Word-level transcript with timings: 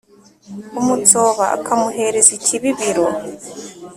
umutsoba 0.79 1.43
akamuheerez 1.57 2.27
ikibíbiro 2.37 3.05